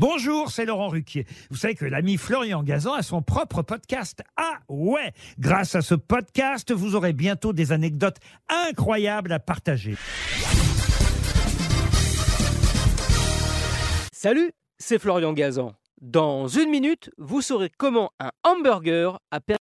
Bonjour, 0.00 0.50
c'est 0.50 0.64
Laurent 0.64 0.88
Ruquier. 0.88 1.26
Vous 1.50 1.58
savez 1.58 1.74
que 1.74 1.84
l'ami 1.84 2.16
Florian 2.16 2.62
Gazan 2.62 2.94
a 2.94 3.02
son 3.02 3.20
propre 3.20 3.60
podcast. 3.60 4.22
Ah 4.38 4.60
ouais 4.70 5.12
Grâce 5.38 5.74
à 5.74 5.82
ce 5.82 5.94
podcast, 5.94 6.72
vous 6.72 6.94
aurez 6.94 7.12
bientôt 7.12 7.52
des 7.52 7.70
anecdotes 7.70 8.16
incroyables 8.48 9.30
à 9.30 9.38
partager. 9.40 9.96
Salut, 14.10 14.52
c'est 14.78 14.98
Florian 14.98 15.34
Gazan. 15.34 15.74
Dans 16.00 16.48
une 16.48 16.70
minute, 16.70 17.10
vous 17.18 17.42
saurez 17.42 17.68
comment 17.76 18.10
un 18.20 18.30
hamburger 18.42 19.20
a 19.30 19.40
permis 19.40 19.59